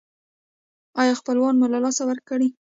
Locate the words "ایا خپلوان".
1.01-1.53